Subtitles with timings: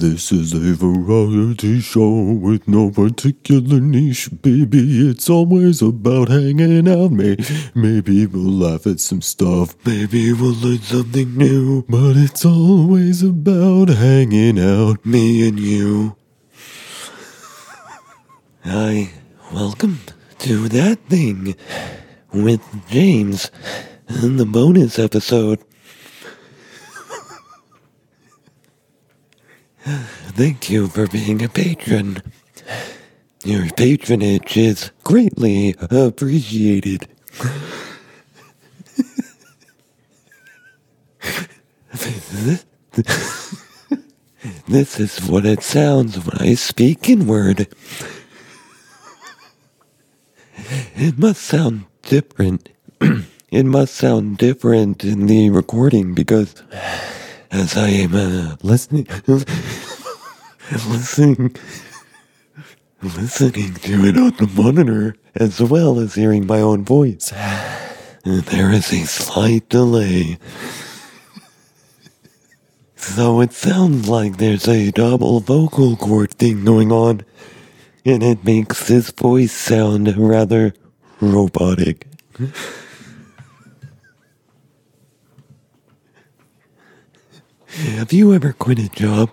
[0.00, 5.10] This is a variety show with no particular niche, baby.
[5.10, 7.10] It's always about hanging out.
[7.10, 7.36] May-
[7.74, 13.88] Maybe we'll laugh at some stuff, maybe we'll learn something new, but it's always about
[13.90, 16.16] hanging out, me and you.
[18.64, 19.10] Hi,
[19.52, 20.00] welcome
[20.38, 21.54] to that thing
[22.32, 23.50] with James
[24.22, 25.58] in the bonus episode.
[29.90, 32.22] Thank you for being a patron.
[33.44, 37.08] Your patronage is greatly appreciated.
[44.68, 47.66] this is what it sounds when I speak in word.
[50.94, 52.68] It must sound different.
[53.50, 56.62] it must sound different in the recording because
[57.50, 59.06] as I am uh, listening,
[60.70, 61.56] listening,
[63.02, 67.32] listening to it on the monitor as well as hearing my own voice,
[68.24, 70.38] there is a slight delay.
[72.96, 77.22] So it sounds like there's a double vocal cord thing going on,
[78.04, 80.74] and it makes his voice sound rather
[81.20, 82.06] robotic.
[87.80, 89.30] Have you ever quit a job?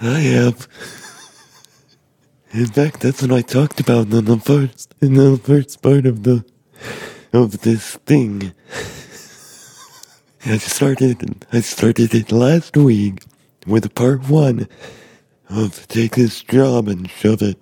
[0.00, 0.66] I have.
[2.52, 6.22] In fact, that's what I talked about in the first in the first part of
[6.22, 6.42] the
[7.34, 8.54] of this thing.
[10.46, 13.22] I started I started it last week
[13.66, 14.68] with part one
[15.50, 17.58] of take this job and shove it.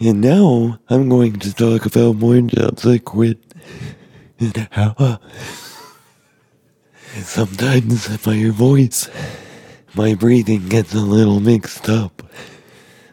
[0.00, 3.38] And now I'm going to talk about more jobs I quit
[4.38, 5.18] and how
[7.24, 9.08] sometimes my voice,
[9.94, 12.22] my breathing gets a little mixed up.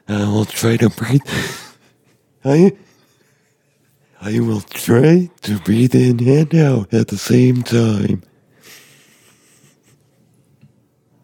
[0.07, 1.21] I will try to breathe.
[2.43, 2.73] I
[4.21, 8.23] I will try to breathe in and out at the same time.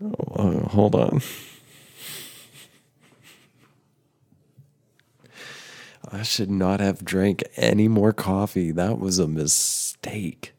[0.03, 1.21] Uh, hold on.
[6.11, 8.71] I should not have drank any more coffee.
[8.71, 10.53] That was a mistake.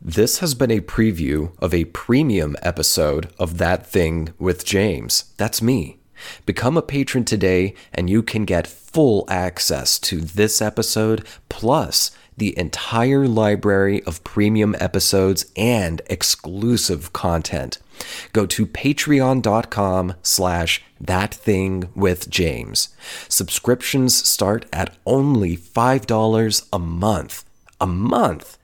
[0.00, 5.32] This has been a preview of a premium episode of That Thing with James.
[5.36, 5.98] That's me.
[6.44, 12.56] Become a patron today, and you can get full access to this episode plus the
[12.58, 17.78] entire library of premium episodes and exclusive content.
[18.32, 22.90] Go to patreon.com slash that thing with James.
[23.28, 27.44] Subscriptions start at only $5 a month.
[27.80, 28.58] A month?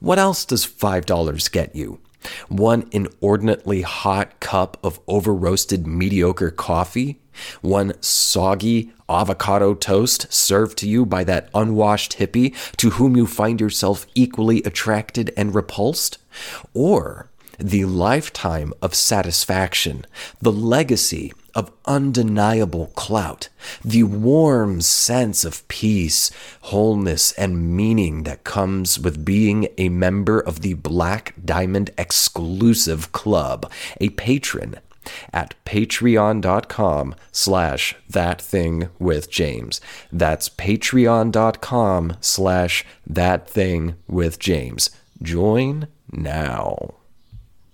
[0.00, 2.00] What else does $5 get you?
[2.48, 7.20] One inordinately hot cup of over roasted mediocre coffee?
[7.62, 13.60] One soggy avocado toast served to you by that unwashed hippie to whom you find
[13.60, 16.18] yourself equally attracted and repulsed?
[16.74, 17.27] Or
[17.58, 20.06] the lifetime of satisfaction,
[20.40, 23.48] the legacy of undeniable clout,
[23.84, 26.30] the warm sense of peace,
[26.62, 33.70] wholeness, and meaning that comes with being a member of the Black Diamond exclusive club,
[34.00, 34.76] a patron
[35.32, 39.80] at patreon.com slash that thing with james
[40.12, 44.90] that's patreon.com slash that thing with james
[45.22, 46.97] join now